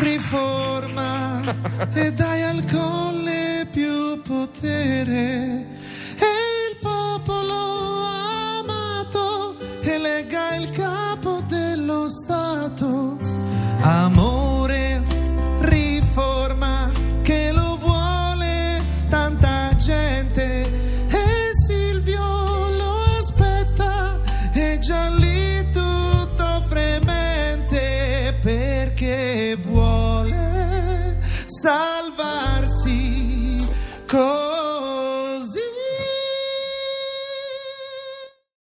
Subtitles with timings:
[0.00, 1.40] riforma
[1.92, 5.66] e dai al colle più potere.
[6.16, 6.30] E
[6.70, 8.04] il popolo
[8.60, 13.18] amato e lega il capo dello Stato.
[13.82, 14.17] Am-
[28.98, 31.16] che vuole
[31.46, 32.27] salvare.